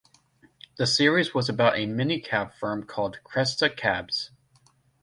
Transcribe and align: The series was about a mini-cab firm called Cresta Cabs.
The 0.77 0.87
series 0.87 1.35
was 1.35 1.47
about 1.47 1.77
a 1.77 1.85
mini-cab 1.85 2.55
firm 2.55 2.85
called 2.87 3.19
Cresta 3.23 3.69
Cabs. 3.69 4.31